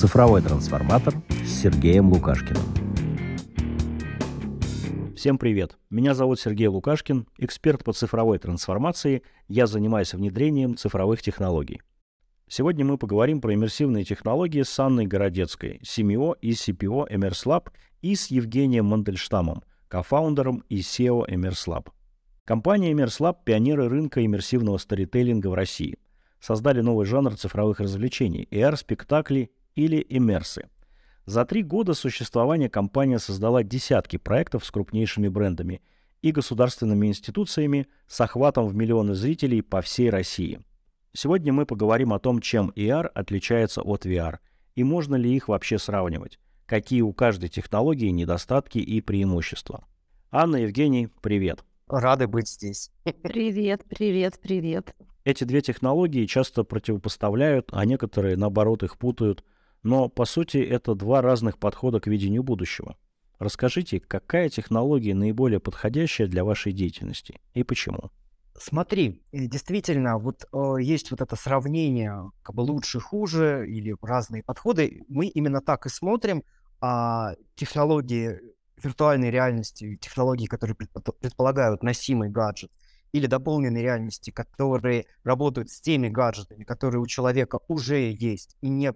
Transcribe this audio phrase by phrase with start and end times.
[0.00, 1.12] Цифровой трансформатор
[1.44, 2.62] с Сергеем Лукашкиным.
[5.14, 5.76] Всем привет!
[5.90, 9.22] Меня зовут Сергей Лукашкин, эксперт по цифровой трансформации.
[9.46, 11.82] Я занимаюсь внедрением цифровых технологий.
[12.48, 17.68] Сегодня мы поговорим про иммерсивные технологии с Анной Городецкой, CMO и CPO Emerslab
[18.00, 21.88] и с Евгением Мандельштамом, кофаундером и SEO Emerslab.
[22.46, 25.98] Компания Emerslab– пионеры рынка иммерсивного сторителлинга в России.
[26.40, 30.68] Создали новый жанр цифровых развлечений– AR-спектакли или иммерсы.
[31.26, 35.80] За три года существования компания создала десятки проектов с крупнейшими брендами
[36.22, 40.60] и государственными институциями с охватом в миллионы зрителей по всей России.
[41.12, 44.38] Сегодня мы поговорим о том, чем AR отличается от VR
[44.74, 49.84] и можно ли их вообще сравнивать, какие у каждой технологии недостатки и преимущества.
[50.30, 51.64] Анна, Евгений, привет.
[51.86, 52.90] Рады быть здесь.
[53.22, 54.94] Привет, привет, привет.
[55.24, 59.44] Эти две технологии часто противопоставляют, а некоторые, наоборот, их путают–
[59.82, 62.96] но, по сути, это два разных подхода к видению будущего.
[63.38, 68.10] Расскажите, какая технология наиболее подходящая для вашей деятельности и почему?
[68.54, 75.02] Смотри, э, действительно, вот э, есть вот это сравнение как бы лучше-хуже или разные подходы.
[75.08, 76.44] Мы именно так и смотрим.
[76.82, 78.38] А технологии
[78.82, 82.70] виртуальной реальности, технологии, которые предполагают носимый гаджет,
[83.12, 88.92] или дополненной реальности, которые работают с теми гаджетами, которые у человека уже есть и не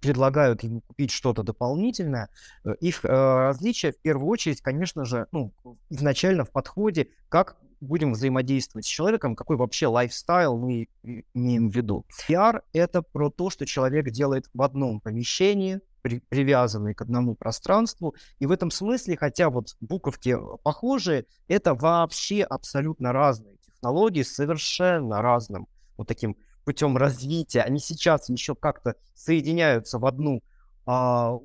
[0.00, 2.28] предлагают ему купить что-то дополнительное,
[2.64, 5.52] э, их э, различия в первую очередь, конечно же, ну,
[5.88, 10.88] изначально в подходе, как будем взаимодействовать с человеком, какой вообще лайфстайл мы
[11.34, 12.04] имеем в виду.
[12.28, 18.14] VR— это про то, что человек делает в одном помещении, при, привязанный к одному пространству.
[18.38, 25.22] И в этом смысле, хотя вот буковки похожие, это вообще абсолютно разные технологии с совершенно
[25.22, 30.42] разным вот таким путем развития, они сейчас еще как-то соединяются в одну,
[30.86, 31.38] а,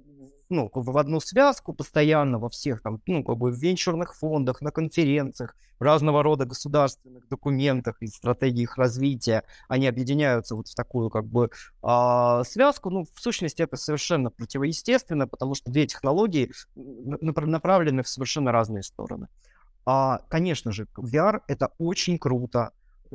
[0.50, 4.72] ну, в одну связку постоянно во всех там, ну, как бы в венчурных фондах, на
[4.72, 11.50] конференциях, разного рода государственных документах и стратегиях развития, они объединяются вот в такую как бы
[11.82, 12.90] а, связку.
[12.90, 19.28] Ну, в сущности, это совершенно противоестественно, потому что две технологии направлены в совершенно разные стороны.
[19.86, 22.72] А, конечно же, VR— это очень круто,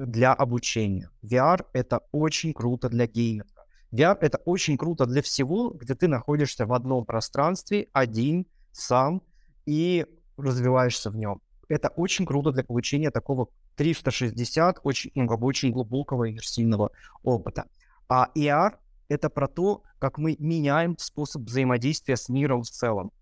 [0.07, 1.11] для обучения.
[1.23, 3.67] VR— это очень круто для гейминга.
[3.93, 9.23] VR— это очень круто для всего, где ты находишься в одном пространстве, один, сам,
[9.67, 10.07] и
[10.37, 11.41] развиваешься в нем.
[11.69, 16.91] Это очень круто для получения такого 360, очень, ну, очень глубокого иммерсивного
[17.23, 17.67] опыта.
[18.09, 18.77] А AR—
[19.09, 23.13] это про то, как мы меняем способ взаимодействия с миром в целом.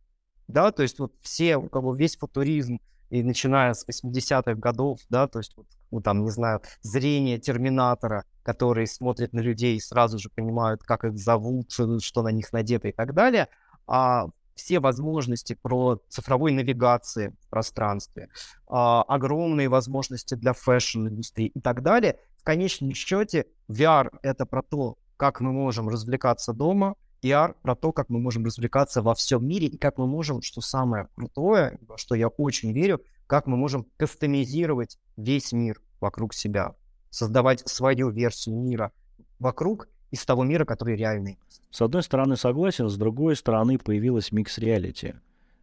[0.47, 2.81] Да, то есть вот все, как бы весь футуризм,
[3.11, 8.25] и начиная с 80-х годов, да, то есть вот, ну, там, не знаю, зрение терминатора,
[8.43, 12.89] который смотрит на людей и сразу же понимают, как их зовут, что на них надето
[12.89, 13.49] и так далее,
[13.87, 18.29] а все возможности про цифровой навигации в пространстве,
[18.67, 22.19] а, огромные возможности для фэшн-индустрии и так далее.
[22.39, 27.93] В конечном счете VR— это про то, как мы можем развлекаться дома, PR про то,
[27.93, 32.15] как мы можем развлекаться во всем мире и как мы можем, что самое крутое, что
[32.15, 36.75] я очень верю, как мы можем кастомизировать весь мир вокруг себя,
[37.11, 38.93] создавать свою версию мира
[39.39, 41.39] вокруг из того мира, который реальный.
[41.71, 45.17] С одной стороны согласен, с другой стороны появилась микс-реалити,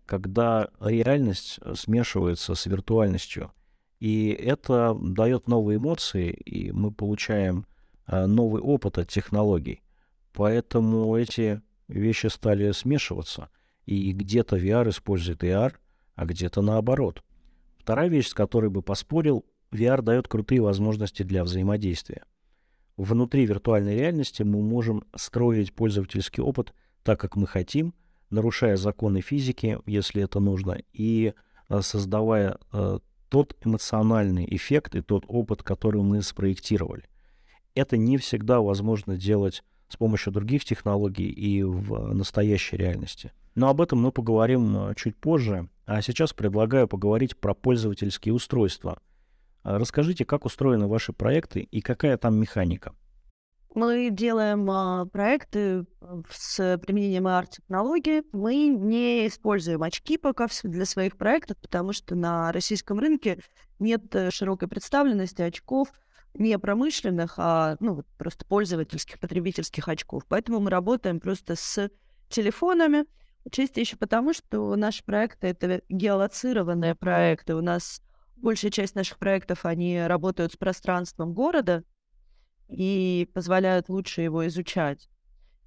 [0.06, 3.52] когда реальность э, смешивается с виртуальностью.
[4.00, 7.66] И это дает новые эмоции, и мы получаем
[8.08, 9.82] э, новый опыт от технологий.
[10.36, 13.50] Поэтому эти вещи стали смешиваться.
[13.86, 15.74] И где-то VR использует AR,
[16.16, 17.24] а где-то наоборот.
[17.78, 22.26] Вторая вещь, с которой бы поспорил, VR дает крутые возможности для взаимодействия.
[22.98, 26.74] Внутри виртуальной реальности мы можем строить пользовательский опыт
[27.04, 27.94] так, как мы хотим,
[28.30, 31.34] нарушая законы физики, если это нужно, и
[31.70, 37.04] э, создавая э, тот эмоциональный эффект и тот опыт, который мы спроектировали.
[37.74, 39.64] Это не всегда возможно делать
[39.96, 43.32] с помощью других технологий и в настоящей реальности.
[43.56, 45.70] Но об этом мы поговорим э, чуть позже.
[45.86, 49.00] А сейчас предлагаю поговорить про пользовательские устройства.
[49.64, 52.94] А расскажите, как устроены ваши проекты и какая там механика?
[53.74, 58.24] Мы делаем а, проекты э, с применением AR-технологии.
[58.34, 63.40] Мы не используем очки пока для своих проектов, потому что на российском рынке
[63.80, 65.88] нет э, широкой представленности очков–
[66.36, 70.24] не промышленных, а ну, просто пользовательских, потребительских очков.
[70.28, 71.90] Поэтому мы работаем просто с
[72.30, 73.06] телефонами.
[73.52, 77.56] Чисто еще потому, что наши проекты— это геолоцированные проекты.
[77.56, 78.02] У нас
[78.36, 81.84] большая часть наших проектов, они работают с пространством города
[82.68, 85.10] и позволяют лучше его изучать.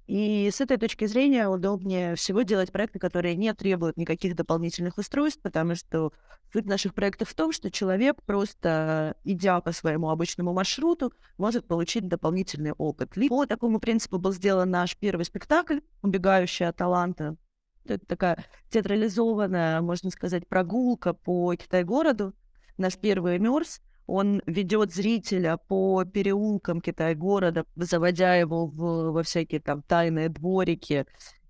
[0.09, 5.39] И с этой точки зрения удобнее всего делать проекты, которые не требуют никаких дополнительных устройств,
[5.43, 6.13] потому что
[6.51, 12.07] суть наших проектов в том, что человек просто, идя по своему обычному маршруту, может получить
[12.07, 13.11] дополнительный опыт.
[13.29, 17.37] По такому принципу был сделан наш первый спектакль «Убегающая от таланта».
[17.85, 22.33] Это такая театрализованная, можно сказать, прогулка по Китай-городу.
[22.79, 23.79] Наш первый иммерс,
[24.09, 31.05] он ведет зрителя по переулкам Китай-города, заводя его в, во всякие там тайные дворики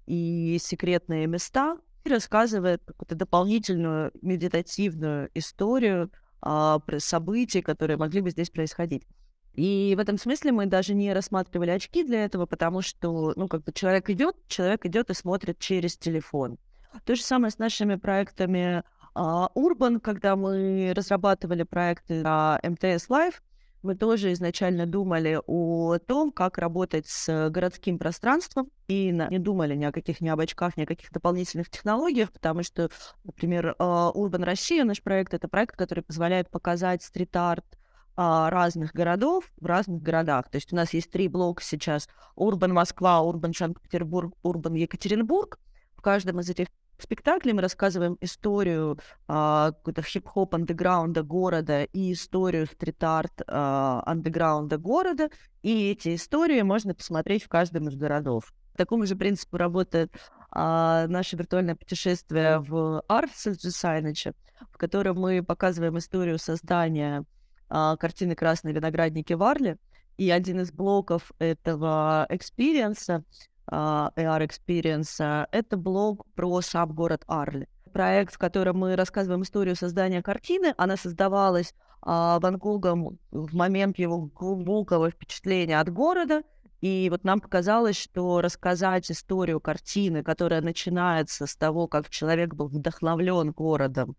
[0.05, 6.11] и секретные места, и рассказывает какую-то дополнительную медитативную историю
[6.41, 9.03] а, про события, которые могли бы здесь происходить.
[9.55, 13.63] И в этом смысле мы даже не рассматривали очки для этого, потому что, ну, как
[13.63, 16.57] бы человек идет, человек идет и смотрит через телефон.
[17.05, 18.83] То же самое с нашими проектами
[19.15, 23.35] а, Urban, когда мы разрабатывали проекты на МТС Live,
[23.81, 29.85] мы тоже изначально думали о том, как работать с городским пространством, и не думали ни
[29.85, 32.89] о каких ни об очках, ни о каких дополнительных технологиях, потому что,
[33.23, 37.65] например, а, Urban Россия, наш проект, это проект, который позволяет показать стрит-арт
[38.21, 40.49] а, разных городов в разных городах.
[40.49, 42.09] То есть у нас есть три блока сейчас.
[42.35, 45.57] Урбан Москва, Урбан Санкт-Петербург, Урбан Екатеринбург.
[45.95, 46.67] В каждом из этих
[47.03, 55.29] спектакле мы рассказываем историю а, какой-то хип-хоп андеграунда города и историю стрит-арт а, андеграунда города,
[55.61, 58.53] и эти истории можно посмотреть в каждом из городов.
[58.73, 60.13] По такому же принципу работает
[60.51, 64.33] а, наше виртуальное путешествие в Arts Design,
[64.71, 67.23] в котором мы показываем историю создания
[67.69, 69.77] а, картины «Красные виноградники» в Арле,
[70.17, 73.23] и один из блоков этого experience 'а
[73.71, 77.67] AR Experience, это блог про сам город Арль.
[77.93, 81.73] Проект, в котором мы рассказываем историю создания картины, она создавалась
[82.03, 86.43] uh, Ван Гогом в момент его глубокого впечатления от города,
[86.81, 92.67] и вот нам показалось, что рассказать историю картины, которая начинается с того, как человек был
[92.67, 94.15] вдохновлен городом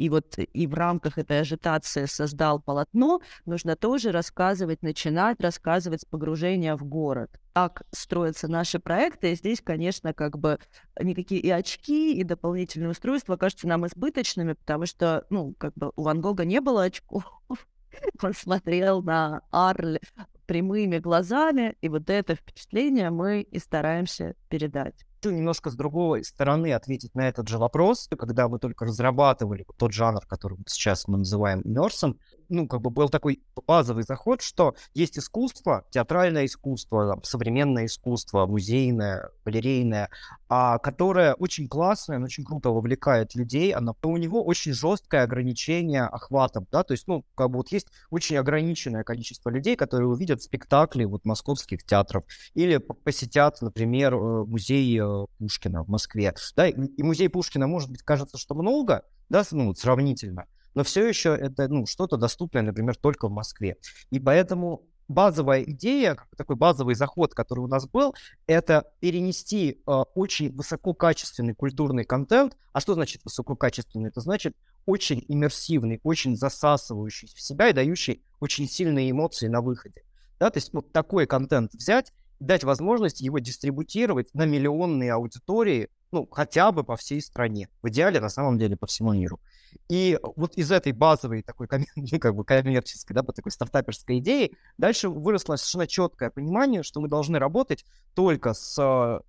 [0.00, 6.04] и вот и в рамках этой ажитации создал полотно, нужно тоже рассказывать, начинать рассказывать с
[6.06, 7.38] погружения в город.
[7.52, 10.58] Так строятся наши проекты, и здесь, конечно, как бы
[10.98, 16.02] никакие и очки, и дополнительные устройства кажутся нам избыточными, потому что, ну, как бы у
[16.02, 17.24] Ван Гога не было очков,
[18.22, 19.98] он смотрел на Арль
[20.46, 27.14] прямыми глазами, и вот это впечатление мы и стараемся передать немножко с другой стороны ответить
[27.14, 28.08] на этот же вопрос.
[28.18, 32.18] Когда мы только разрабатывали тот жанр, который сейчас мы называем иммерсом,
[32.50, 38.46] ну, как бы был такой базовый заход, что есть искусство, театральное искусство, там, современное искусство,
[38.46, 40.10] музейное, галерейное,
[40.48, 46.66] а, которое очень классное, очень круто вовлекает людей, оно, у него очень жесткое ограничение охватом,
[46.70, 51.04] да, то есть, ну, как бы вот есть очень ограниченное количество людей, которые увидят спектакли
[51.04, 52.24] вот московских театров
[52.54, 58.02] или посетят, например, э, музей э, Пушкина в Москве, да, и музей Пушкина, может быть,
[58.02, 63.28] кажется, что много, да, ну, сравнительно, но все еще это ну, что-то доступное, например, только
[63.28, 63.76] в Москве.
[64.10, 68.14] И поэтому базовая идея, такой базовый заход, который у нас был,
[68.46, 72.56] это перенести э, очень высококачественный культурный контент.
[72.72, 74.10] А что значит высококачественный?
[74.10, 74.56] Это значит
[74.86, 80.02] очень иммерсивный, очень засасывающий в себя и дающий очень сильные эмоции на выходе.
[80.38, 86.26] Да, то есть вот такой контент взять, дать возможность его дистрибутировать на миллионные аудитории, ну,
[86.30, 87.68] хотя бы по всей стране.
[87.82, 89.40] В идеале, на самом деле, по всему миру.
[89.88, 91.68] И вот из этой базовой такой
[92.20, 97.38] как бы коммерческой, да, такой стартаперской идеи дальше выросло совершенно четкое понимание, что мы должны
[97.38, 97.84] работать
[98.14, 99.22] только с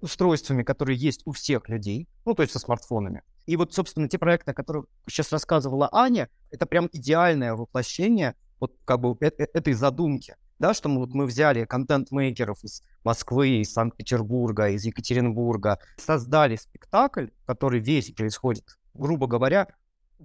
[0.00, 3.22] устройствами, которые есть у всех людей, ну, то есть со смартфонами.
[3.46, 8.76] И вот, собственно, те проекты, о которых сейчас рассказывала Аня, это прям идеальное воплощение вот
[8.84, 13.60] как бы э, э, этой задумки, да, что мы, вот мы взяли контент-мейкеров из Москвы,
[13.60, 19.68] из Санкт-Петербурга, из Екатеринбурга, создали спектакль, который весь происходит грубо говоря,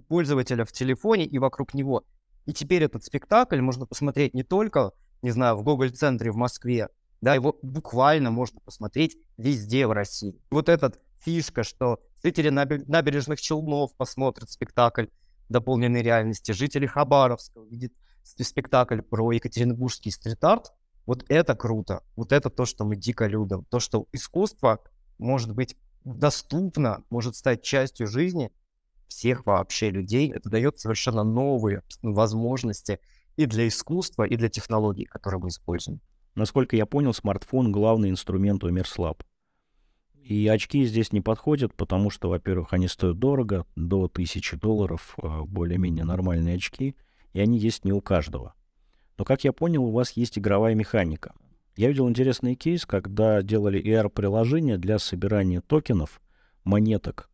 [0.08, 2.04] пользователя в телефоне и вокруг него.
[2.46, 6.88] И теперь этот спектакль можно посмотреть не только, не знаю, в Гоголь-центре в Москве,
[7.20, 10.40] да, его буквально можно посмотреть везде в России.
[10.50, 15.06] Вот эта фишка, что зрители набережных Челнов посмотрят спектакль
[15.48, 17.92] дополненной реальности, жители Хабаровска увидят
[18.24, 20.72] спектакль про Екатеринбургский стрит-арт,
[21.06, 22.02] вот это круто.
[22.16, 23.64] Вот это то, что мы дико любим.
[23.64, 24.80] То, что искусство
[25.18, 28.52] может быть доступно, может стать частью жизни
[29.12, 30.30] всех вообще людей.
[30.30, 33.00] Это дает совершенно новые возможности
[33.36, 36.00] и для искусства, и для технологий, которые мы используем.
[36.34, 39.22] Насколько я понял, смартфон— главный инструмент у Мерслаб.
[40.14, 45.44] И очки здесь не подходят, потому что, во-первых, они стоят дорого, до тысячи долларов, а,
[45.44, 46.96] более-менее нормальные очки,
[47.32, 48.54] и они есть не у каждого.
[49.18, 51.34] Но, как я понял, у вас есть игровая механика.
[51.76, 56.20] Я видел интересный кейс, когда делали ER-приложение для собирания токенов,
[56.64, 57.28] монеток,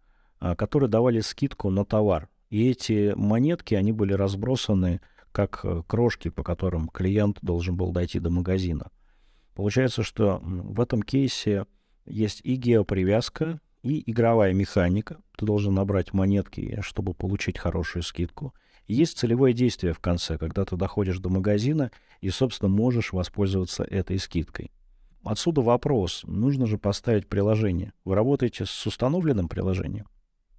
[0.57, 2.28] которые давали скидку на товар.
[2.50, 5.00] И эти монетки, они были разбросаны
[5.33, 8.90] как э, крошки, по которым клиент должен был дойти до магазина.
[9.54, 11.66] Получается, что в этом кейсе
[12.07, 15.18] есть и геопривязка, и игровая механика.
[15.37, 18.54] Ты должен набрать монетки, чтобы получить хорошую скидку.
[18.87, 21.90] Есть целевое действие в конце, когда ты доходишь до магазина
[22.21, 24.73] и, собственно, можешь воспользоваться этой скидкой.
[25.23, 26.23] Отсюда вопрос.
[26.26, 27.92] Нужно же поставить приложение.
[28.04, 30.07] Вы работаете с установленным приложением?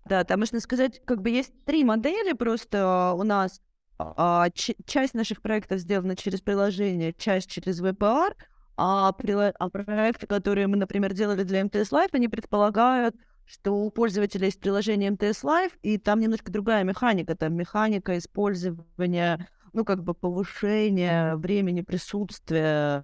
[0.05, 3.61] Да, там можно сказать, как бы есть три модели просто у нас.
[3.97, 4.49] А,
[4.85, 8.33] часть наших проектов сделана через приложение, часть через VPR,
[8.77, 9.51] а, прила...
[9.59, 13.15] а проекты, которые мы, например, делали для МТС Live, они предполагают,
[13.45, 17.35] что у пользователя есть приложение МТС Live, и там немножко другая механика.
[17.35, 23.03] Там механика использования, ну, как бы повышения времени присутствия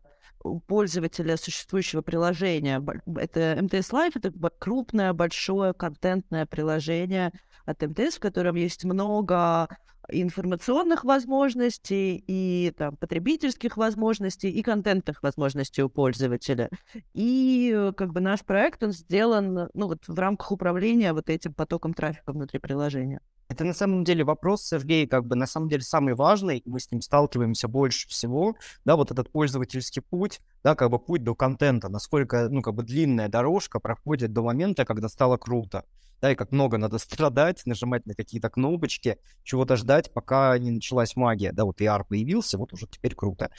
[0.68, 2.84] пользователя существующего приложения.
[3.18, 7.32] Это МТС Live, это крупное, большое контентное приложение
[7.66, 9.68] от МТС, в котором есть много
[10.10, 16.70] информационных возможностей, и там, потребительских возможностей, и контентных возможностей у пользователя.
[17.14, 21.54] И э, как бы наш проект, он сделан ну, вот, в рамках управления вот этим
[21.54, 23.22] потоком трафика внутри приложения.
[23.48, 26.92] Это на самом деле вопрос, Сергей, как бы на самом деле самый важный, мы с
[26.92, 31.88] ним сталкиваемся больше всего, да, вот этот пользовательский путь, да, как бы путь до контента,
[31.88, 35.86] насколько, ну, как бы длинная дорожка проходит до момента, когда стало круто
[36.22, 41.16] да, и как много надо страдать, нажимать на какие-то кнопочки, чего-то ждать, пока не началась
[41.16, 43.52] магия, да, вот AR появился, вот уже теперь круто.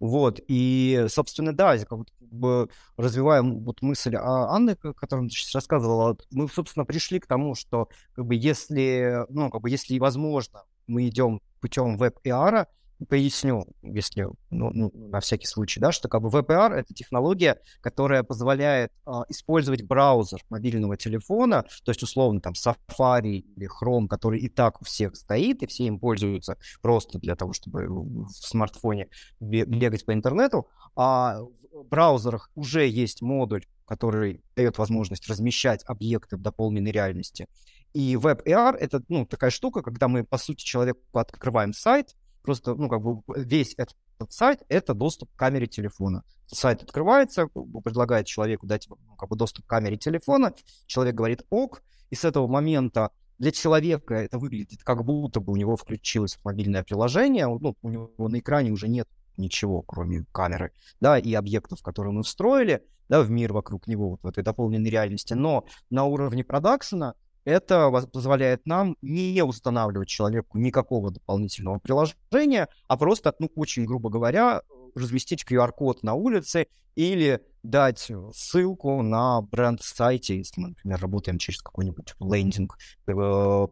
[0.00, 6.84] Вот, и, собственно, да, как бы развиваем вот мысль Анны, которую сейчас рассказывала, мы, собственно,
[6.84, 11.96] пришли к тому, что, как бы, если, ну, как бы, если возможно, мы идем путем
[11.96, 12.66] веб-AR,
[13.08, 18.22] поясню, если ну, ну, на всякий случай, да, что как бы VPR— это технология, которая
[18.22, 24.48] позволяет э, использовать браузер мобильного телефона, то есть условно там Safari или Chrome, который и
[24.48, 29.08] так у всех стоит, и все им пользуются просто для того, чтобы в смартфоне
[29.40, 36.40] бегать по интернету, а в браузерах уже есть модуль, который дает возможность размещать объекты в
[36.40, 37.48] дополненной реальности.
[37.92, 42.88] И WebAR— это ну, такая штука, когда мы, по сути, человеку открываем сайт, просто, ну,
[42.88, 43.96] как бы весь этот
[44.28, 46.22] сайт— это доступ к камере телефона.
[46.46, 47.48] Сайт открывается,
[47.82, 50.54] предлагает человеку дать ну, как бы доступ к камере телефона,
[50.86, 55.56] человек говорит «ок», и с этого момента для человека это выглядит как будто бы у
[55.56, 61.18] него включилось мобильное приложение, ну, у него на экране уже нет ничего, кроме камеры, да,
[61.18, 65.34] и объектов, которые мы встроили, да, в мир вокруг него, вот в этой дополненной реальности.
[65.34, 73.34] Но на уровне продакшена это позволяет нам не устанавливать человеку никакого дополнительного приложения, а просто,
[73.38, 74.62] ну, очень грубо говоря,
[74.94, 82.14] разместить QR-код на улице или дать ссылку на бренд-сайте, если мы, например, работаем через какой-нибудь
[82.20, 83.66] лендинг э,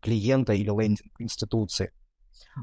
[0.00, 1.92] клиента или лендинг институции.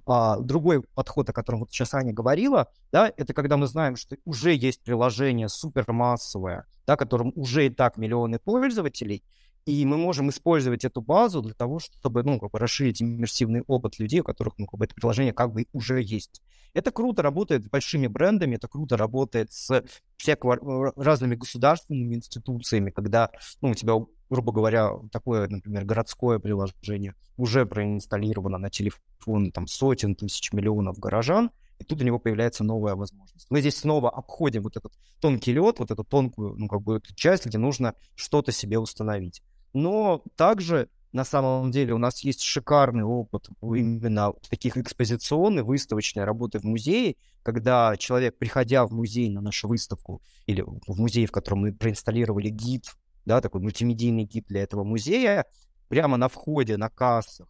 [0.06, 4.18] А, другой подход, о котором вот сейчас Аня говорила, да, это когда мы знаем, что
[4.26, 9.24] уже есть приложение супермассовое, да, которым уже и так миллионы пользователей,
[9.66, 13.98] и мы можем использовать эту базу для того, чтобы, ну, как бы расширить иммерсивный опыт
[14.00, 16.42] людей, у которых, ну, как бы это приложение как бы уже есть.
[16.74, 19.84] Это круто работает с большими брендами, это круто работает с
[20.18, 23.32] всякого разными государственными институциями, когда,
[23.62, 23.94] ну, у тебя,
[24.30, 31.50] грубо говоря, такое, например, городское приложение уже проинсталлировано на телефон там сотен тысяч миллионов горожан,
[31.80, 33.48] и тут у него появляется новая возможность.
[33.50, 37.46] Мы здесь снова обходим вот этот тонкий лед, вот эту тонкую, ну, как бы, часть,
[37.46, 39.42] где нужно что-то себе установить.
[39.76, 46.60] Но также на самом деле у нас есть шикарный опыт именно таких экспозиционных, выставочной работы
[46.60, 51.60] в музее, когда человек, приходя в музей на нашу выставку или в музей, в котором
[51.60, 52.86] мы проинсталлировали гид,
[53.26, 55.46] да, такой мультимедийный гид для этого музея,
[55.90, 57.50] прямо на входе, на кассах,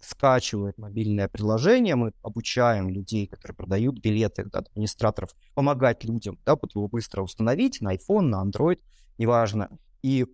[0.00, 6.88] скачивает мобильное приложение, мы обучаем людей, которые продают билеты, администраторов, помогать людям, да, вот его
[6.88, 8.80] быстро установить на iPhone, на Android,
[9.18, 9.68] неважно.
[10.02, 10.24] И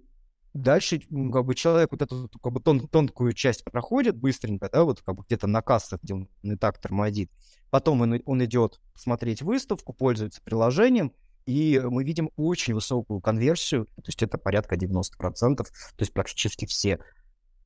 [0.55, 5.01] Дальше, как бы, человек вот эту как бы, тон, тонкую часть проходит быстренько, да, вот
[5.01, 7.31] как бы где-то на кассах, где он и так тормозит.
[7.71, 11.13] Потом он, он идет смотреть выставку, пользуется приложением,
[11.47, 15.67] и мы видим очень высокую конверсию, то есть это порядка 90%, то
[15.99, 16.99] есть практически все.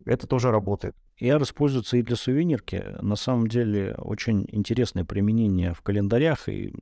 [0.05, 0.95] Это тоже работает.
[1.21, 2.85] AR используется и для сувенирки.
[3.00, 6.73] На самом деле очень интересное применение в календарях и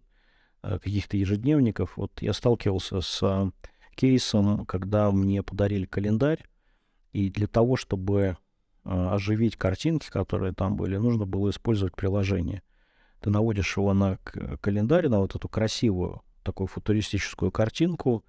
[0.62, 1.96] э, каких-то ежедневников.
[1.96, 3.52] Вот я сталкивался с
[3.94, 6.44] кейсом, когда мне подарили календарь,
[7.12, 8.36] и для того, чтобы
[8.84, 12.62] а, оживить картинки, которые там были, нужно было использовать приложение.
[13.20, 14.18] Ты наводишь его на
[14.60, 18.24] календарь, на вот эту красивую такую футуристическую картинку,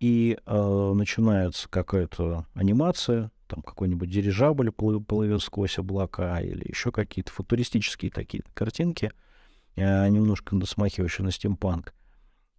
[0.00, 8.10] и э, начинается какая-то анимация, там какой-нибудь дирижабль плывет сквозь облака или еще какие-то футуристические
[8.10, 9.12] такие картинки,
[9.76, 11.94] э, немножко смахивающие на стимпанк.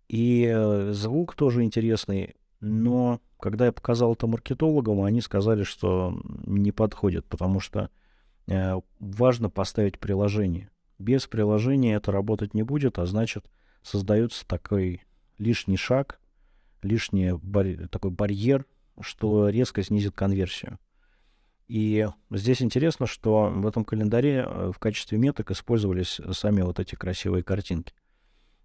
[0.07, 6.71] И э, звук тоже интересный, но когда я показал это маркетологам, они сказали, что не
[6.71, 7.89] подходит, потому что
[8.47, 10.69] э, важно поставить приложение.
[10.97, 13.45] Без приложения это работать не будет, а значит
[13.81, 15.01] создается такой
[15.37, 16.21] лишний шаг,
[16.81, 18.65] лишний бар- такой барьер,
[19.01, 20.79] что резко снизит конверсию.
[21.67, 26.95] И здесь интересно, что в этом календаре э, в качестве меток использовались сами вот эти
[26.95, 27.93] красивые картинки.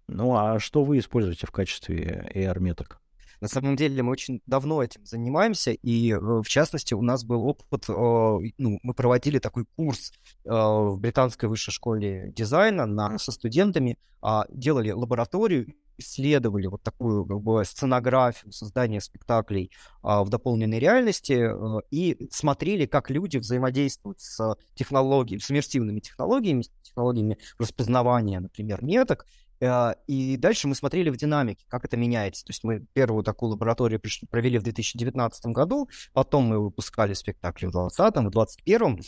[0.07, 3.01] Ну а что вы используете в качестве AR-меток?
[3.41, 7.45] На самом деле мы очень давно этим занимаемся, и э, в частности у нас был
[7.45, 10.11] опыт, ну, мы проводили такой курс
[10.45, 17.25] э, в британской высшей школе дизайна на, со студентами, а, делали лабораторию, исследовали вот такую
[17.25, 24.19] как бы сценографию создания спектаклей а, в дополненной реальности а, и смотрели, как люди взаимодействуют
[24.19, 31.17] с технологиями, с иммерсивными технологиями, технологиями распознавания, например, меток, а, и дальше мы смотрели в
[31.17, 32.45] динамике, как это меняется.
[32.45, 37.71] То есть мы первую такую лабораторию провели в 2019 году, потом мы выпускали спектакли в
[37.71, 38.99] 2020, в 2021.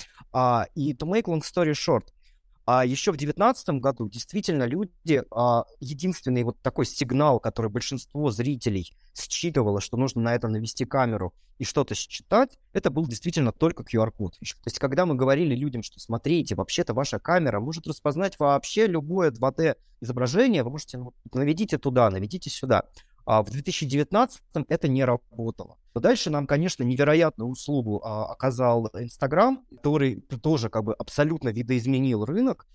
[0.76, 2.04] И to make long story short,
[2.66, 8.94] а еще в 2019 году действительно люди, а, единственный вот такой сигнал, который большинство зрителей
[9.14, 14.40] считывало, что нужно на это навести камеру и что-то считать, это был действительно только QR-код.
[14.40, 19.32] То есть когда мы говорили людям, что смотрите, вообще-то ваша камера может распознать вообще любое
[19.32, 22.86] 2D изображение, вы можете ну, наведите туда, наведите сюда.
[23.32, 25.78] А в 2019 это не работало.
[25.96, 32.68] Дальше нам, конечно, невероятную услугу а, оказал Инстаграм, который тоже как бы абсолютно видоизменил рынок,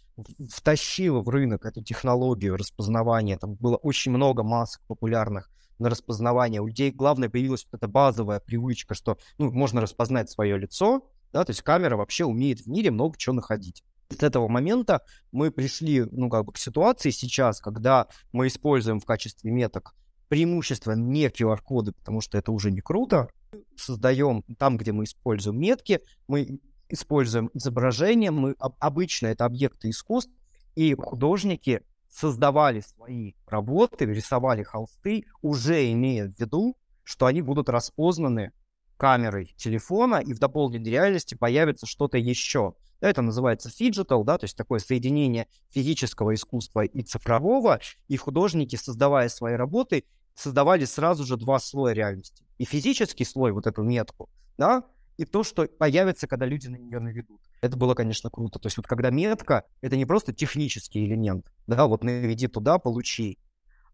[0.50, 3.36] втащил в рынок эту технологию распознавания.
[3.36, 6.62] Там было очень много масок популярных на распознавание.
[6.62, 11.44] У людей, главное, появилась вот эта базовая привычка, что ну, можно распознать свое лицо, да,
[11.44, 13.84] то есть камера вообще умеет в мире много чего находить.
[14.08, 19.04] С этого момента мы пришли, ну, как бы к ситуации сейчас, когда мы используем в
[19.04, 19.94] качестве меток
[20.28, 23.28] преимущество не QR-коды, потому что это уже не круто.
[23.76, 30.32] Создаем там, где мы используем метки, мы используем изображения, мы обычно это объекты искусств,
[30.74, 38.52] и художники создавали свои работы, рисовали холсты, уже имея в виду, что они будут распознаны
[38.96, 42.74] камерой телефона, и в дополненной реальности появится что-то еще.
[43.00, 49.28] Это называется phygital, да, то есть такое соединение физического искусства и цифрового, и художники, создавая
[49.28, 50.04] свои работы,
[50.34, 52.44] создавали сразу же два слоя реальности.
[52.58, 54.84] И физический слой, вот эту метку, да,
[55.16, 57.40] и то, что появится, когда люди на нее наведут.
[57.62, 58.58] Это было, конечно, круто.
[58.58, 63.38] То есть вот когда метка, это не просто технический элемент, да, вот наведи туда, получи,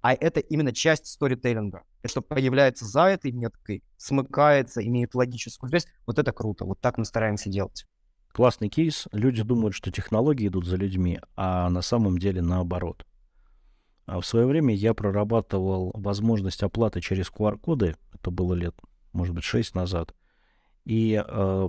[0.02, 1.84] а это именно часть сторителлинга.
[2.02, 5.86] Это что появляется за этой меткой, смыкается, имеет логическую связь.
[6.06, 6.64] Вот это круто.
[6.64, 7.86] Вот так мы стараемся делать.
[8.32, 9.08] Классный кейс.
[9.12, 13.04] Люди думают, что технологии идут за людьми, а на самом деле наоборот.
[14.06, 17.96] А в свое время я прорабатывал возможность оплаты через QR-коды.
[18.14, 18.74] Это было лет,
[19.12, 20.14] может быть, 6 назад.
[20.84, 21.68] И э,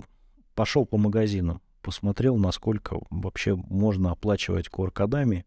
[0.54, 5.46] пошел по магазинам, посмотрел, насколько вообще можно оплачивать QR-кодами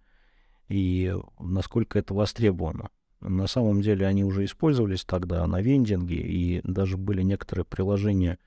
[0.70, 2.90] и насколько это востребовано.
[3.20, 8.38] На самом деле они уже использовались тогда на вендинге, и даже были некоторые приложения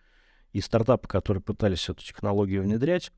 [0.53, 3.13] и стартапы, которые пытались эту технологию внедрять.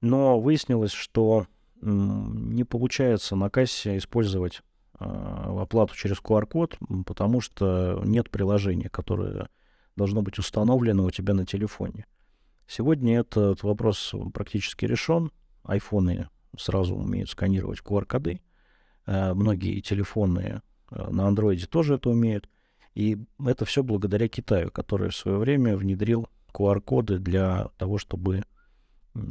[0.00, 1.46] Но выяснилось, что
[1.80, 4.62] не получается на кассе использовать
[4.98, 9.48] э, оплату через QR-код, потому что нет приложения, которое
[9.96, 12.06] должно быть установлено у тебя на телефоне.
[12.66, 15.30] Сегодня этот вопрос практически решен.
[15.62, 18.40] Айфоны сразу умеют сканировать QR-коды.
[19.06, 22.48] Э, многие телефоны э, на андроиде тоже это умеют.
[22.94, 28.44] И это все благодаря Китаю, который в свое время внедрил QR-коды для того, чтобы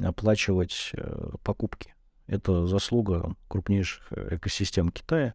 [0.04, 1.96] оплачивать э, покупки.
[2.28, 5.34] Это заслуга крупнейших э, экосистем Китая.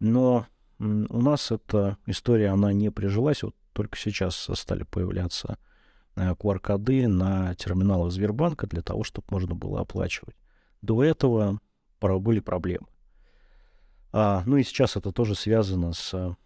[0.00, 0.46] Но
[0.78, 3.42] у нас эта история, она не прижилась.
[3.42, 5.58] Вот только сейчас стали появляться
[6.16, 10.36] QR-коды э, на терминалах Сбербанка для того, чтобы можно было оплачивать.
[10.82, 11.60] До этого
[12.00, 12.86] были проблемы.
[14.12, 16.36] А, ну и сейчас это тоже связано с,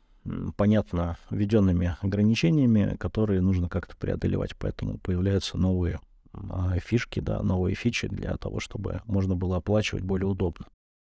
[0.57, 4.57] понятно, введенными ограничениями, которые нужно как-то преодолевать.
[4.57, 6.01] Поэтому появляются новые
[6.33, 10.67] а, фишки, да, новые фичи для того, чтобы можно было оплачивать более удобно.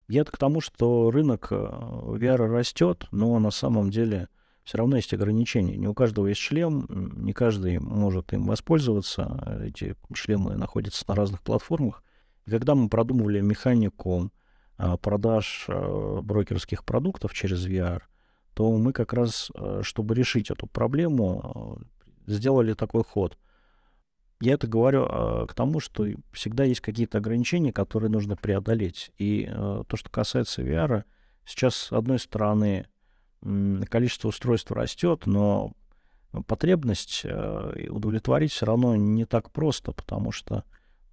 [0.08, 4.28] Я к тому, что рынок э, VR растет, но на самом деле
[4.64, 5.78] все равно есть ограничения.
[5.78, 9.62] Не у каждого есть шлем, не каждый может им воспользоваться.
[9.64, 12.04] Эти шлемы находятся на разных платформах.
[12.46, 14.32] Когда мы продумывали механику
[14.78, 18.02] а, продаж брокерских продуктов через VR,
[18.54, 21.80] то мы как раз, чтобы решить эту проблему,
[22.28, 23.38] сделали такой ход.
[24.40, 25.06] Я это говорю
[25.48, 29.12] к тому, что всегда есть какие-то ограничения, которые нужно преодолеть.
[29.18, 31.04] И то, что касается VR,
[31.46, 32.88] сейчас, с одной стороны,
[33.90, 35.74] количество устройств растет, но
[36.48, 40.64] потребность э, удовлетворить все равно не так просто, потому что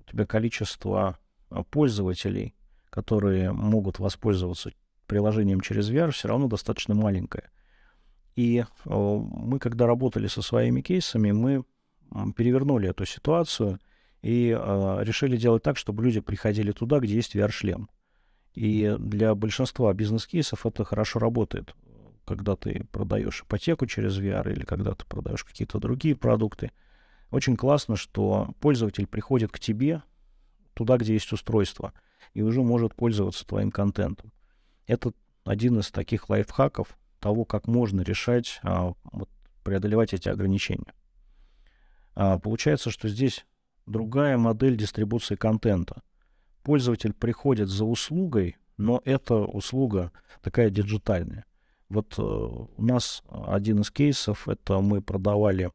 [0.01, 1.19] у тебя количество
[1.51, 2.55] э, пользователей,
[2.91, 4.71] которые могут воспользоваться
[5.09, 7.51] приложением через VR, все равно достаточно маленькое.
[8.37, 11.65] И мы, когда работали со своими кейсами, мы
[12.37, 13.81] перевернули эту ситуацию
[14.23, 17.89] и э, решили делать так, чтобы люди приходили туда, где есть VR-шлем.
[18.55, 21.75] И для большинства бизнес-кейсов это хорошо работает
[22.29, 26.73] когда ты продаешь ипотеку через VR или когда ты продаешь какие-то другие продукты.
[27.31, 30.03] Очень классно, что пользователь приходит к тебе
[30.75, 31.95] туда, где есть устройство,
[32.35, 34.31] и уже может пользоваться твоим контентом.
[34.89, 35.13] Это
[35.45, 39.29] один из таких лайфхаков того, как можно решать, а, вот,
[39.63, 40.93] преодолевать эти ограничения.
[42.15, 43.47] А, получается, что здесь
[43.87, 46.03] другая модель дистрибуции контента.
[46.63, 50.11] Пользователь приходит за услугой, но эта услуга
[50.43, 51.45] такая диджитальная.
[51.89, 55.71] Вот э, у нас один из кейсов, это мы продавали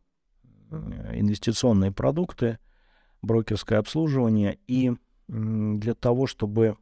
[0.69, 2.59] э, инвестиционные продукты,
[3.21, 4.91] брокерское обслуживание, и
[5.27, 6.77] для того, чтобы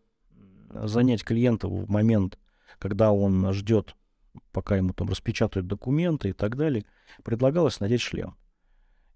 [0.74, 2.40] занять клиента в момент,
[2.80, 3.96] когда он ждет,
[4.52, 6.86] пока ему там распечатают документы и так далее,
[7.24, 8.36] предлагалось надеть шлем.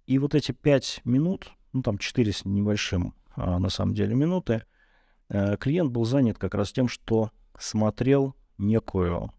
[0.06, 4.64] И вот эти пять минут, ну там четыре с небольшим а, на самом деле минуты,
[5.30, 9.32] э, клиент был занят как раз тем, что смотрел некую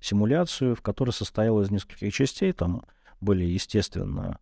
[0.00, 2.52] симуляцию, в которой состояла из нескольких частей.
[2.52, 2.84] Там
[3.20, 4.38] были, естественно,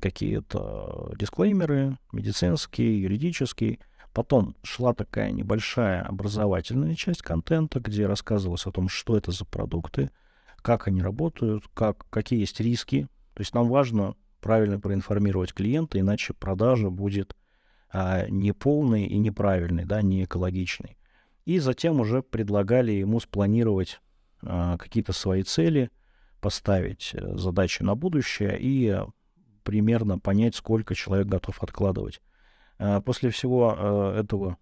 [0.00, 3.80] какие-то дисклеймеры, медицинские, юридические.
[4.14, 10.10] Потом шла такая небольшая образовательная часть контента, где рассказывалось о том, что это за продукты,
[10.62, 13.08] как они работают, как, какие есть риски.
[13.34, 17.34] То есть нам важно правильно проинформировать клиента, иначе продажа будет
[17.92, 20.96] а, неполной и неправильной, да, не экологичной.
[21.44, 24.00] И затем уже предлагали ему спланировать
[24.42, 25.90] а, какие-то свои цели,
[26.40, 28.96] поставить э, задачи на будущее и
[29.64, 32.20] примерно понять, сколько человек готов откладывать.
[32.84, 34.58] А, после всего а, этого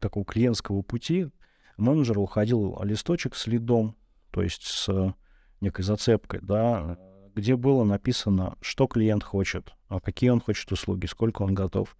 [0.00, 1.28] такого клиентского пути
[1.76, 3.96] менеджер уходил листочек с лидом,
[4.32, 5.14] то есть с
[5.60, 6.98] некой зацепкой, да,
[7.34, 11.96] где было написано, что клиент хочет, какие он хочет услуги, сколько он готов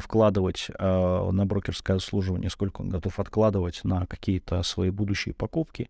[0.00, 5.88] вкладывать э, на брокерское обслуживание, сколько он готов откладывать на какие-то свои будущие покупки.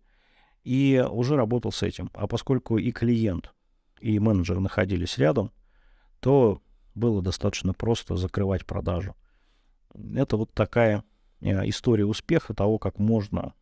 [0.63, 2.11] И уже работал с этим.
[2.13, 3.51] А поскольку и клиент,
[3.99, 5.51] и менеджер находились рядом,
[6.19, 6.61] то
[6.99, 9.15] было достаточно просто закрывать продажу.
[10.15, 11.03] Это вот такая
[11.41, 13.53] э, история успеха того, как можно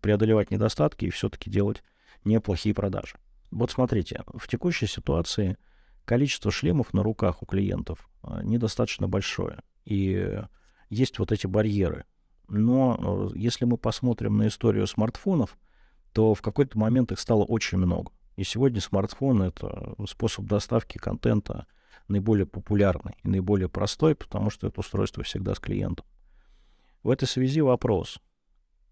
[0.00, 1.82] преодолевать недостатки и все-таки делать
[2.24, 3.16] неплохие продажи.
[3.50, 5.56] Вот смотрите, в текущей ситуации
[6.04, 10.42] количество шлемов на руках у клиентов э, недостаточно большое и
[10.90, 12.04] есть вот эти барьеры.
[12.48, 15.56] Но э, если мы посмотрим на историю смартфонов,
[16.12, 18.12] то в какой-то момент их стало очень много.
[18.36, 21.66] И сегодня смартфон— это способ доставки контента
[22.08, 26.06] наиболее популярный и наиболее простой, потому что это устройство всегда с клиентом.
[27.02, 28.18] В этой связи вопрос.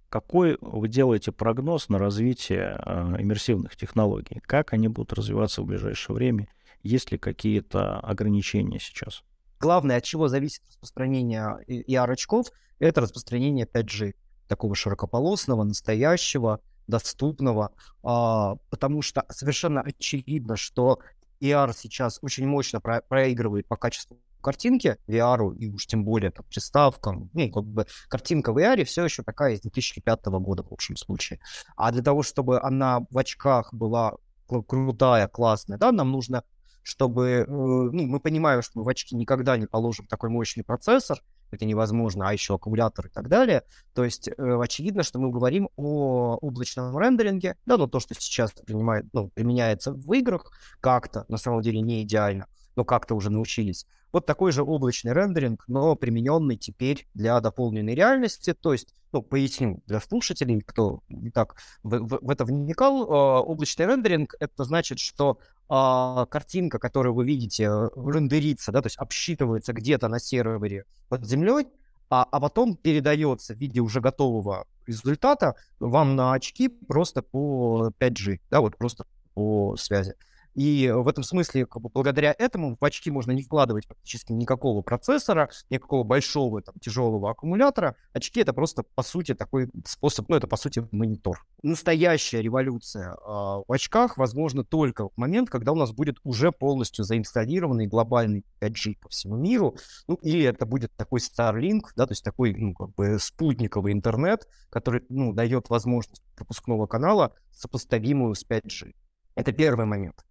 [0.09, 4.41] Какой вы делаете прогноз на развитие э, иммерсивных технологий?
[4.41, 6.49] Как они будут развиваться в ближайшее время?
[6.83, 9.23] Есть ли какие-то ограничения сейчас?
[9.61, 12.47] Главное, от чего зависит распространение ER-очков,
[12.79, 14.15] это распространение 5G,
[14.47, 21.01] такого широкополосного, настоящего, доступного, а, потому что совершенно очевидно, что
[21.41, 26.45] ER сейчас очень мощно про- проигрывает по качеству картинки VR, и уж тем более там,
[26.49, 30.97] приставкам, ну, как бы картинка в VR все еще такая из 2005 года в общем
[30.97, 31.41] случае.
[31.77, 34.15] А для того, чтобы она в очках была
[34.47, 36.45] крутая, классная, да, нам нужно
[36.89, 41.23] чтобы, э, ну, мы понимаем, что мы в очки никогда не положим такой мощный процессор,
[41.51, 43.63] это невозможно, а еще аккумулятор и так далее.
[43.95, 48.53] То есть э, очевидно, что мы говорим о облачном рендеринге, да, но то, что сейчас
[48.53, 53.87] принимает, ну, применяется в играх, как-то, на самом деле, не идеально, но как-то уже научились.
[54.11, 59.83] Вот такой же облачный рендеринг, но примененный теперь для дополненной реальности, то есть ну, поясню
[59.87, 64.99] для слушателей, кто не так в, в, в это вникал, э, облачный рендеринг— это значит,
[64.99, 70.85] что э, картинка, которую вы видите, э, рендерится, да, то есть обсчитывается где-то на сервере
[71.09, 71.67] под землей,
[72.11, 78.41] а, а потом передается в виде уже готового результата вам на очки просто по 5G,
[78.51, 80.15] да, вот просто по связи.
[80.59, 84.83] И в этом смысле, как бы, благодаря этому в очки можно не вкладывать практически никакого
[84.83, 87.95] процессора, никакого большого там, тяжелого аккумулятора.
[88.13, 91.47] Очки— это просто, по сути, такой способ, ну, это, по сути, монитор.
[91.63, 97.05] Настоящая революция э, в очках возможна только в момент, когда у нас будет уже полностью
[97.05, 99.77] заинсталлированный глобальный 5G по всему миру,
[100.09, 104.49] ну, или это будет такой Starlink, да, то есть такой, ну, как бы спутниковый интернет,
[104.71, 108.93] который, ну, дает возможность пропускного канала, сопоставимую с 5G.
[109.37, 110.25] Это первый момент.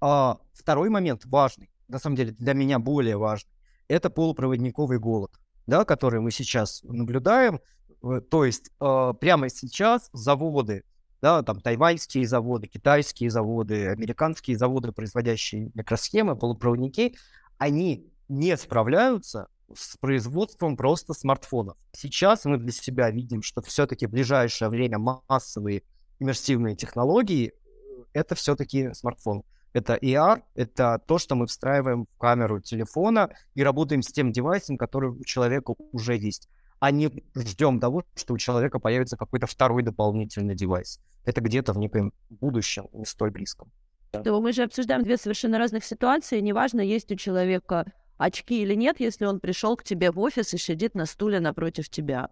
[0.00, 3.50] А второй момент важный, на самом деле для меня более важный,
[3.88, 5.32] это полупроводниковый голод,
[5.66, 7.60] да, который мы сейчас наблюдаем.
[8.02, 10.84] Э, то есть э, прямо сейчас заводы,
[11.20, 17.16] да, там тайваньские заводы, китайские заводы, американские заводы, производящие микросхемы, полупроводники,
[17.58, 21.76] они не справляются с производством просто смартфонов.
[21.92, 25.82] Сейчас мы для себя видим, что все-таки в ближайшее время массовые
[26.18, 29.42] иммерсивные технологии э, это все-таки смартфон.
[29.72, 34.76] Это AR, это то, что мы встраиваем в камеру телефона и работаем с тем девайсом,
[34.76, 36.48] который у человека уже есть,
[36.80, 40.98] а не ждем того, что у человека появится какой-то второй дополнительный девайс.
[41.24, 43.70] Это где-то в некоем будущем, не столь близком.
[44.10, 46.40] То мы же обсуждаем две совершенно разных ситуации.
[46.40, 50.58] Неважно, есть у человека очки или нет, если он пришел к тебе в офис и
[50.58, 52.28] сидит на стуле напротив тебя.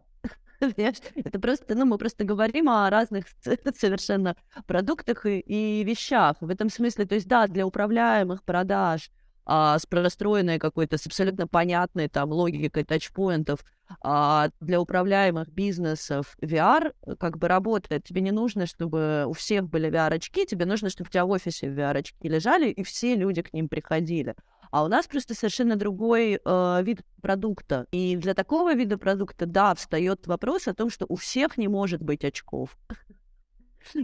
[1.14, 3.27] Это просто, ну, мы просто говорим о разных
[3.77, 6.37] совершенно продуктах и, и вещах.
[6.40, 9.11] В этом смысле, то есть, да, для управляемых продаж,
[9.51, 13.64] а, с простроенной какой-то, с абсолютно понятной там логикой тачпоинтов,
[14.03, 18.05] а, для управляемых бизнесов VR как бы работает.
[18.05, 21.68] Тебе не нужно, чтобы у всех были VR-очки, тебе нужно, чтобы у тебя в офисе
[21.68, 24.35] VR-очки лежали, и все люди к ним приходили.
[24.70, 27.87] А у нас просто совершенно другой э, вид продукта.
[27.90, 32.02] И для такого вида продукта, да, встает вопрос о том, что у всех не может
[32.02, 32.76] быть очков.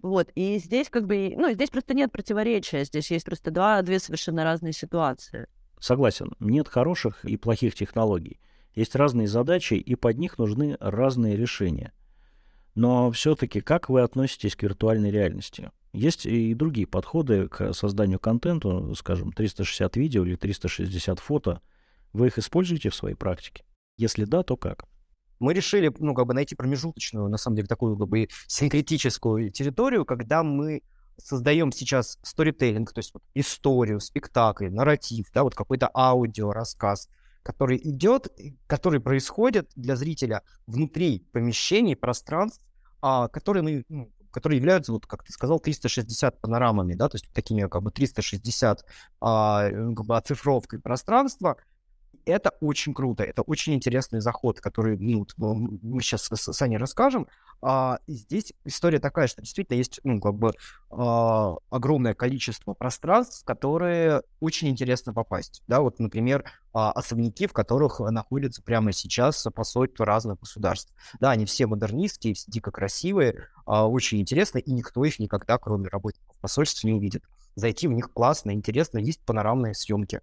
[0.03, 3.99] Вот, и здесь как бы, ну, здесь просто нет противоречия, здесь есть просто два, две
[3.99, 5.47] совершенно разные ситуации.
[5.79, 8.41] Согласен, нет хороших и плохих технологий.
[8.75, 11.93] Есть разные задачи, и под них нужны разные решения.
[12.75, 15.71] Но все-таки как вы относитесь к виртуальной реальности?
[15.93, 21.61] Есть и другие подходы к созданию контента, скажем, 360 видео или 360 фото.
[22.13, 23.65] Вы их используете в своей практике?
[23.97, 24.87] Если да, то как?
[25.39, 30.05] Мы решили, ну, как бы найти промежуточную, на самом деле, такую, как бы, синкретическую территорию,
[30.05, 30.83] когда мы
[31.17, 37.09] создаем сейчас сторителлинг, то есть вот, историю, спектакль, нарратив, да, вот какой-то аудио, рассказ,
[37.45, 38.29] который идет,
[38.67, 42.61] который происходит для зрителя внутри помещений, пространств,
[43.01, 47.33] а, которые мы ну, которые являются, вот как ты сказал, 360 панорамами, да, то есть
[47.33, 48.85] такими как бы 360
[49.21, 51.57] а, как бы оцифровкой пространства.
[52.27, 57.29] Это очень круто, это очень интересный заход, который ну, мы сейчас с Саней расскажем.
[57.61, 60.53] А, здесь история такая, что действительно есть ну, как бы,
[60.91, 65.63] а, огромное количество пространств, в которые очень интересно попасть.
[65.67, 70.93] Да, вот, например, а, особняки, в которых находятся прямо сейчас посольства разных государств.
[71.21, 75.89] Да, они все модернистские, все дико красивые, а, очень интересно, и никто их никогда, кроме
[75.89, 77.23] работников посольства, не увидит.
[77.55, 80.21] Зайти в них классно, интересно, есть панорамные съемки.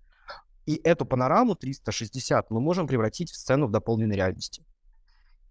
[0.65, 4.65] И эту панораму 360 мы можем превратить в сцену в дополненной реальности.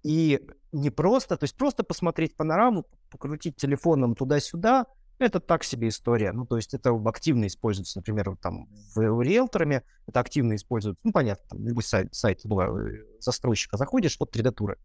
[0.03, 0.41] И
[0.73, 4.87] не просто, то есть просто посмотреть панораму, покрутить телефоном туда-сюда,
[5.19, 6.33] это так себе история.
[6.33, 11.13] Ну, то есть это активно используется, например, там в, в риэлторами, это активно используется, ну,
[11.13, 14.79] понятно, там, любой сайт, сайт любого э, застройщика заходишь, вот 3D-туры.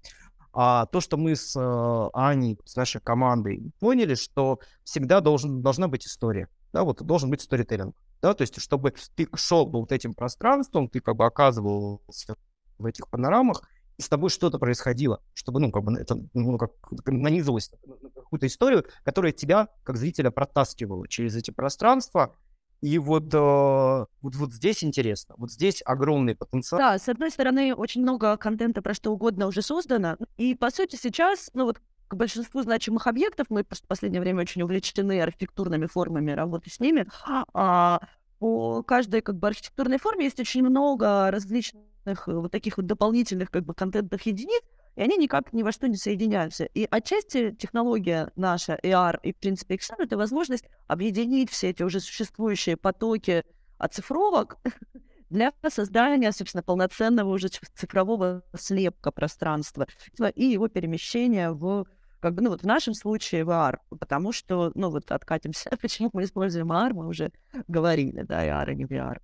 [0.52, 5.88] А то, что мы с э, Аней, с нашей командой поняли, что всегда должен, должна
[5.88, 6.50] быть история.
[6.74, 7.96] Да, вот должен быть сторителлинг.
[8.22, 12.36] Да, то есть, чтобы ты шел бы вот этим пространством, ты как бы оказывался
[12.78, 13.62] в этих панорамах,
[13.98, 16.72] и с тобой что-то происходило, чтобы, ну, как бы это, ну, как
[17.06, 22.36] нанизывалось на какую-то историю, которая тебя, как зрителя, протаскивала через эти пространства,
[22.82, 26.80] и вот, э, вот, вот здесь интересно, вот здесь огромный потенциал.
[26.80, 30.98] Да, с одной стороны, очень много контента про что угодно уже создано, и, по сути,
[30.98, 36.32] сейчас, ну, вот к большинству значимых объектов, мы в последнее время очень увлечены архитектурными формами
[36.32, 37.08] работы с ними,
[37.54, 38.00] а,
[38.40, 43.50] по каждой как бы архитектурной форме есть очень много различных э, вот таких вот дополнительных
[43.50, 44.62] как бы контентных единиц,
[44.96, 46.66] и они никак ни во что не соединяются.
[46.66, 52.00] И отчасти технология наша, AR и, в принципе, XR— это возможность объединить все эти уже
[52.00, 53.44] существующие потоки
[53.78, 54.58] оцифровок
[55.30, 59.88] для создания, собственно, полноценного уже цифрового слепка пространства
[60.36, 61.86] и его перемещения в
[62.26, 66.24] как бы, ну вот в нашем случае VR, потому что, ну вот откатимся, почему мы
[66.24, 67.32] используем AR, мы уже
[67.68, 69.20] говорили, да, AR, и не VR.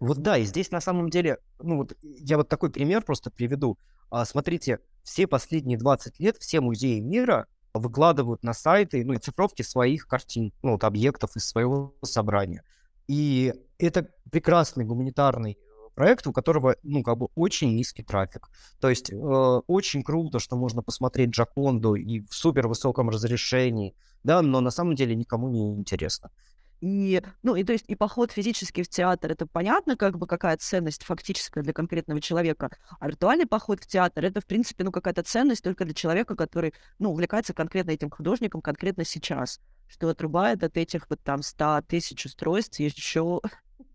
[0.00, 3.78] Вот да, и здесь на самом деле, ну вот я вот такой пример просто приведу.
[4.10, 9.62] А, смотрите, все последние 20 лет все музеи мира выкладывают на сайты, ну, и цифровки
[9.62, 12.64] своих картин, ну, вот объектов из своего собрания.
[13.06, 15.56] И это прекрасный гуманитарный
[15.94, 18.48] проект, у которого, ну, как бы очень низкий трафик.
[18.80, 24.42] То есть э, очень круто, что можно посмотреть Джаконду и в супер высоком разрешении, да,
[24.42, 26.30] но на самом деле никому не интересно.
[26.82, 30.56] И, ну, и то есть и поход физически в театр, это понятно, как бы какая
[30.56, 35.22] ценность фактическая для конкретного человека, а виртуальный поход в театр, это, в принципе, ну, какая-то
[35.22, 40.76] ценность только для человека, который, ну, увлекается конкретно этим художником конкретно сейчас, что отрубает от
[40.76, 43.40] этих вот там 100 тысяч устройств еще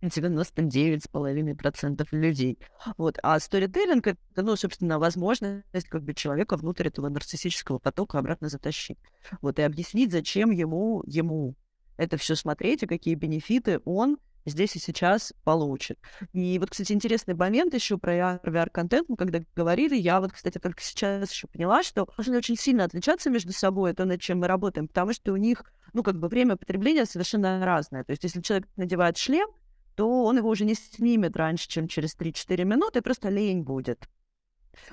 [0.01, 2.59] 99,5% людей.
[2.97, 3.17] Вот.
[3.23, 8.97] А сторителлинг— это, ну, собственно, возможность как бы человека внутрь этого нарциссического потока обратно затащить.
[9.41, 11.55] Вот, и объяснить, зачем ему, ему
[11.97, 14.17] это все смотреть и какие бенефиты он
[14.49, 15.99] здесь и сейчас получит.
[16.33, 20.81] И вот, кстати, интересный момент еще про VR-контент, мы когда говорили, я вот, кстати, только
[20.81, 24.87] сейчас еще поняла, что должны очень сильно отличаться между собой, то, над чем мы работаем,
[24.87, 28.03] потому что у них, ну, как бы время потребления совершенно разное.
[28.03, 29.49] То есть, если человек надевает шлем,
[29.97, 34.07] то он его уже не снимет раньше, чем через 3-4 минуты, просто лень будет.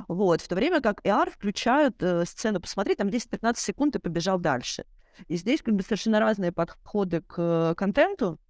[0.08, 4.38] Вот, в то время как AR включают э, сцену, посмотри, там 10-15 секунд и побежал
[4.38, 4.86] дальше.
[5.28, 8.40] И здесь как бы совершенно разные подходы к контенту,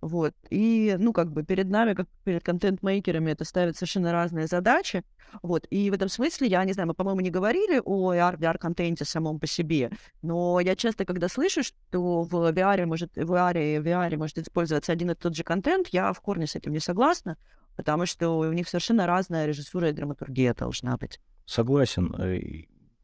[0.00, 0.34] вот.
[0.48, 5.04] И, ну, как бы перед нами, как перед контент-мейкерами, это ставят совершенно разные задачи.
[5.42, 5.66] Вот.
[5.70, 9.38] И в этом смысле, я не знаю, мы, по-моему, не говорили о AR, VR-контенте самом
[9.38, 9.90] по себе,
[10.22, 14.92] но я часто, когда слышу, что в VR может, в VR, в VR может использоваться
[14.92, 17.36] один и тот же контент, я в корне с этим не согласна,
[17.76, 21.20] потому что у них совершенно разная режиссура и драматургия должна быть.
[21.44, 22.14] Согласен.
[22.18, 22.40] Э,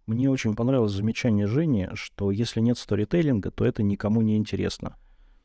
[0.07, 4.97] мне очень понравилось замечание Жени, что если нет сторителлинга, то это никому не интересно.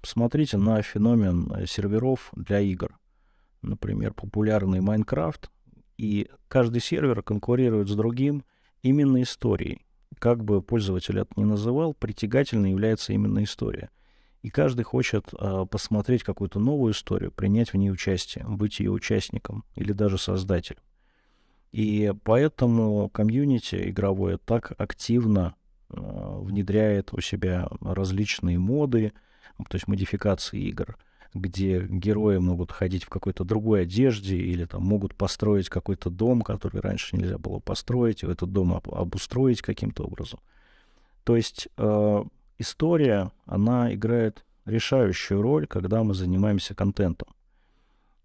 [0.01, 2.97] Посмотрите на феномен э, серверов для игр.
[3.61, 5.51] Например, популярный Майнкрафт,
[5.97, 8.43] и каждый сервер конкурирует с другим
[8.81, 9.85] именно историей.
[10.17, 13.89] Как бы пользователь это ни называл, притягательной является именно история.
[14.41, 19.63] И каждый хочет э, посмотреть какую-то новую историю, принять в ней участие, быть ее участником
[19.75, 20.81] или даже создателем.
[21.71, 25.55] И поэтому комьюнити игровое так активно
[25.89, 29.13] э, внедряет у себя различные моды,
[29.65, 30.97] то есть модификации игр,
[31.33, 36.81] где герои могут ходить в какой-то другой одежде или там могут построить какой-то дом, который
[36.81, 40.39] раньше нельзя было построить, и этот дом об- обустроить каким-то образом.
[41.23, 42.23] То есть э,
[42.57, 47.29] история, она играет решающую роль, когда мы занимаемся контентом.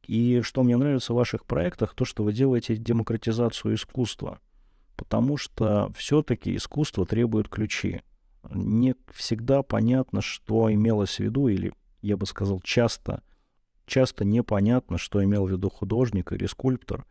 [0.06, 4.40] И что мне нравится в ваших проектах, то, что вы делаете демократизацию искусства.
[4.96, 8.02] Потому что все-таки искусство требует ключи.
[8.52, 13.22] Не всегда понятно, что имелось в виду, или, я бы сказал, часто,
[13.86, 17.04] часто непонятно, что имел в виду художник или скульптор,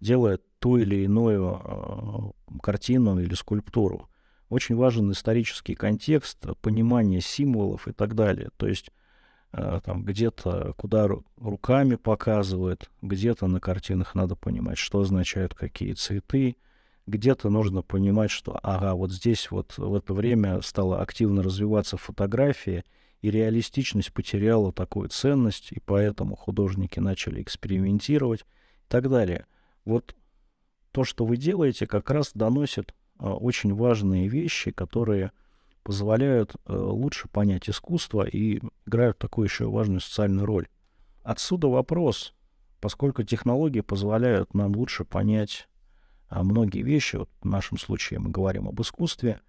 [0.00, 4.08] делая ту или иную э, картину или скульптуру.
[4.48, 8.50] Очень важен исторический контекст, понимание символов и так далее.
[8.56, 8.90] То есть
[9.52, 16.56] Э, там где-то куда руками показывает, где-то на картинах надо понимать, что означают какие цветы,
[17.06, 22.84] где-то нужно понимать, что, ага, вот здесь вот в это время стала активно развиваться фотография,
[23.22, 28.44] и реалистичность потеряла такую ценность, и поэтому художники начали экспериментировать и
[28.88, 29.46] так далее.
[29.84, 30.16] Вот
[30.90, 35.30] то, что вы делаете, как раз доносит а, очень важные вещи, которые
[35.84, 40.68] позволяют э, лучше понять искусство и играют такую еще важную социальную роль.
[41.22, 42.34] Отсюда вопрос,
[42.80, 45.71] поскольку технологии позволяют нам лучше понять а,
[46.42, 49.40] многие вещи, вот в нашем случае мы говорим об искусстве,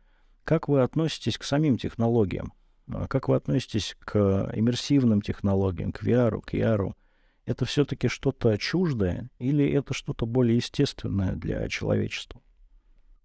[0.43, 2.53] как вы относитесь к самим технологиям?
[2.87, 6.93] А как вы относитесь к иммерсивным технологиям, к VR, к AR?
[7.45, 12.41] Это все-таки что-то чуждое или это что-то более естественное для человечества?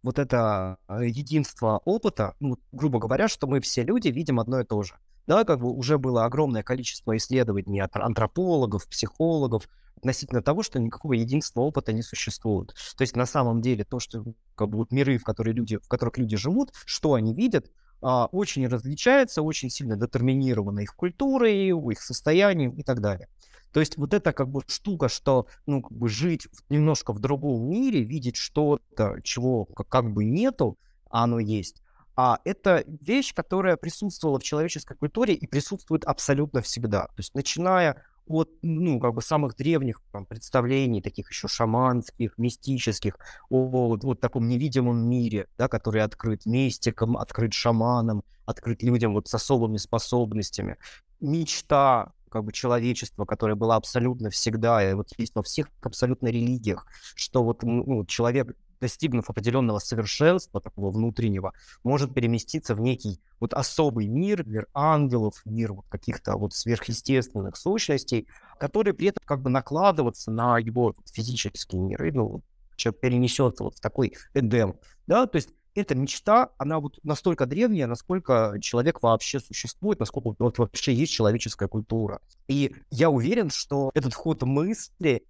[0.03, 4.65] вот это а, единство опыта, ну, грубо говоря, что мы все люди видим одно и
[4.65, 4.95] то же.
[5.29, 11.13] Да, как бы уже было огромное количество исследований от антропологов, психологов относительно того, что никакого
[11.13, 12.75] единства опыта не существует.
[12.97, 15.87] То есть на самом деле то, что как бы вот миры, в, которые люди, в
[15.87, 22.01] которых люди живут, что они видят, а, очень различается, очень сильно детерминировано их культурой, их
[22.01, 23.29] состоянием и так далее.
[23.75, 27.69] То есть вот эта как бы штука, что ну как бы жить немножко в другом
[27.69, 30.79] мире, видеть что-то, чего как бы нету,
[31.11, 31.83] а оно есть.
[32.21, 37.07] А это вещь, которая присутствовала в человеческой культуре и присутствует абсолютно всегда.
[37.07, 43.21] То есть начиная от, ну, как бы самых древних там, представлений, таких еще шаманских, мистических,
[43.51, 49.29] о вот, вот таком невидимом мире, да, который открыт мистикам, открыт шаманам, открыт людям вот
[49.29, 50.77] с особыми способностями.
[51.21, 56.85] Мечта как бы человечества, которое было абсолютно всегда, и вот есть во всех абсолютно религиях,
[57.15, 61.53] что вот ну, человек достигнув определенного совершенства, такого внутреннего,
[61.85, 68.27] может переместиться в некий вот особый мир, мир ангелов, мир вот каких-то вот сверхъестественных сущностей,
[68.59, 72.05] которые при этом как бы накладываться на его физический мир.
[72.05, 72.43] И, ну,
[72.77, 74.77] человек перенесется вот в такой Эдем.
[75.07, 80.59] Да, то есть эта мечта, она вот настолько древняя, насколько человек вообще существует, насколько вот
[80.59, 82.21] вообще есть человеческая культура.
[82.49, 85.25] И я уверен, что этот ход мысли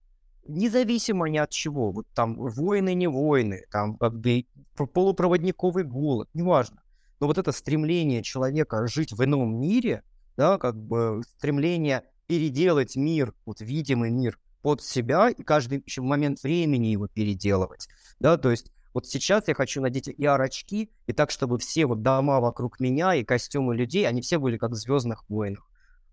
[0.48, 6.82] независимо ни от чего, вот там войны, не войны, там как бы полупроводниковый голод, неважно.
[7.20, 10.02] Но вот это стремление человека жить в ином мире,
[10.36, 16.42] да, как бы стремление переделать мир, вот видимый мир под себя и каждый еще момент
[16.42, 17.88] времени его переделывать,
[18.20, 22.40] да, то есть вот сейчас я хочу надеть AR-очки, и так, чтобы все вот дома
[22.40, 25.67] вокруг меня и костюмы людей, они все были как в «Звездных войнах».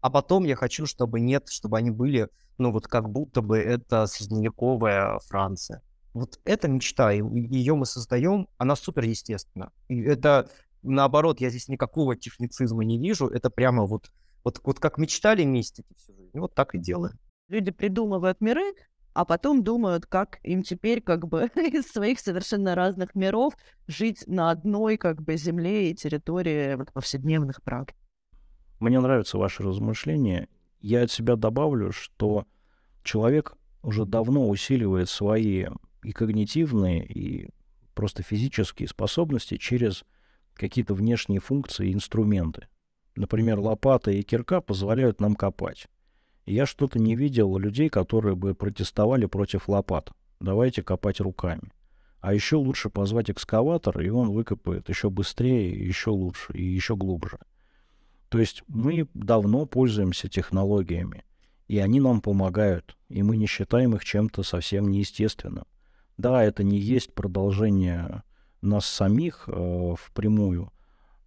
[0.05, 2.29] А потом я хочу, чтобы нет, чтобы они были,
[2.59, 5.81] ну вот как будто бы это средневековая Франция.
[6.13, 9.71] Вот эта мечта, ее мы создаем, она супер естественна.
[9.87, 10.47] И это,
[10.83, 14.11] наоборот, я здесь никакого техницизма не вижу, это прямо вот,
[14.43, 17.17] вот, вот как мечтали мистики всю жизнь, вот так и делаем.
[17.47, 18.75] Люди придумывают миры,
[19.13, 23.55] а потом думают, как им теперь как бы из своих совершенно разных миров
[23.87, 28.04] жить на одной как бы земле и территории вот, повседневных практик.
[28.79, 30.47] Мне нравятся ваши размышления.
[30.81, 32.45] Я от себя добавлю, что
[33.03, 35.67] человек уже давно усиливает свои
[36.03, 37.49] и когнитивные, и
[37.93, 40.03] просто физические способности через
[40.53, 42.67] какие-то внешние функции и инструменты.
[43.15, 45.87] Например, лопата и кирка позволяют нам копать
[46.45, 50.11] я что-то не видел людей, которые бы протестовали против лопат.
[50.39, 51.71] Давайте копать руками.
[52.19, 57.39] А еще лучше позвать экскаватор, и он выкопает еще быстрее, еще лучше и еще глубже.
[58.29, 61.23] То есть мы давно пользуемся технологиями,
[61.67, 65.65] и они нам помогают, и мы не считаем их чем-то совсем неестественным.
[66.17, 68.23] Да, это не есть продолжение
[68.61, 70.71] нас самих э, впрямую,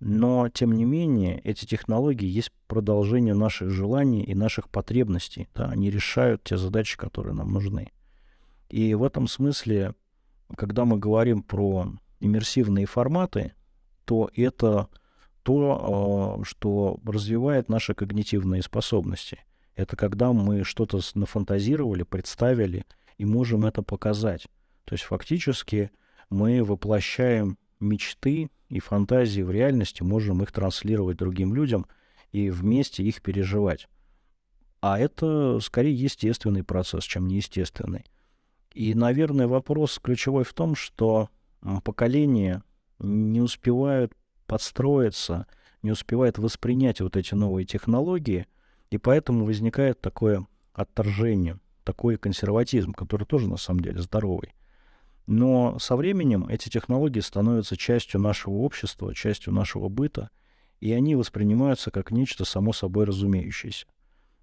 [0.01, 5.49] но, тем не менее, эти технологии есть продолжение наших желаний и наших потребностей.
[5.55, 7.90] Да, они решают те задачи, которые нам нужны.
[8.68, 9.94] И в этом смысле,
[10.57, 13.55] когда мы говорим про иммерсивные форматы,
[14.05, 14.88] то это
[15.49, 19.38] то, а, что развивает наши когнитивные способности.
[19.76, 22.84] Это когда мы что-то нафантазировали, представили
[23.16, 24.46] и можем это показать.
[24.84, 25.90] То есть фактически
[26.28, 31.86] мы воплощаем мечты и фантазии в реальности, можем их транслировать другим людям
[32.30, 33.88] и вместе их переживать.
[34.82, 38.05] А это скорее естественный процесс, чем неестественный.
[38.74, 41.30] И, наверное, вопрос ключевой в том, что
[41.84, 42.62] поколение
[42.99, 44.12] не успевают
[44.49, 45.46] подстроиться,
[45.82, 48.49] не успевает воспринять вот эти новые технологии,
[48.90, 54.55] и поэтому возникает такое отторжение, такой консерватизм, который тоже на самом деле здоровый.
[55.26, 60.30] Но со временем эти технологии становятся частью нашего общества, частью нашего быта,
[60.80, 63.86] и они воспринимаются как нечто само собой разумеющееся.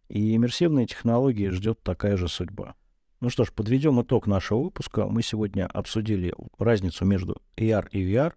[0.08, 2.76] И иммерсивные технологии ждет такая же судьба.
[3.20, 5.08] Ну что ж, подведем итог нашего выпуска.
[5.08, 8.34] Мы сегодня обсудили разницу между AR и VR,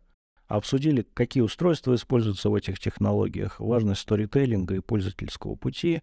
[0.48, 6.02] обсудили, какие устройства используются в этих технологиях, важность сторителлинга и пользовательского пути,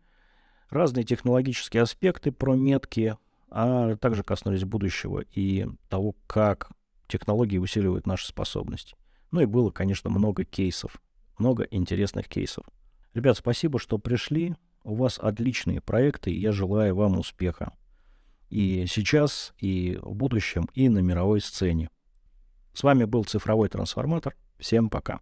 [0.70, 3.18] разные технологические аспекты про метки,
[3.50, 6.70] а также коснулись будущего и того, как
[7.08, 8.96] технологии усиливают наши способности.
[9.32, 11.02] Ну и было, конечно, много кейсов,
[11.38, 12.66] много интересных кейсов.
[13.14, 14.56] Ребят, спасибо, что пришли.
[14.84, 17.74] У вас отличные проекты, и я желаю вам успеха.
[18.50, 21.90] И сейчас, и в будущем, и на мировой сцене.
[22.76, 24.36] С вами был цифровой трансформатор.
[24.60, 25.22] Всем пока.